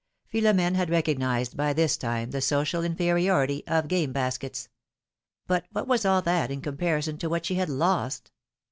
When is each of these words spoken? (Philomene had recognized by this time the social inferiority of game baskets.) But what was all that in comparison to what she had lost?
(Philomene 0.29 0.73
had 0.73 0.89
recognized 0.89 1.55
by 1.55 1.73
this 1.73 1.95
time 1.95 2.31
the 2.31 2.41
social 2.41 2.83
inferiority 2.83 3.63
of 3.67 3.87
game 3.87 4.11
baskets.) 4.11 4.67
But 5.45 5.65
what 5.73 5.87
was 5.87 6.07
all 6.07 6.23
that 6.23 6.49
in 6.49 6.61
comparison 6.61 7.19
to 7.19 7.29
what 7.29 7.45
she 7.45 7.53
had 7.53 7.69
lost? 7.69 8.31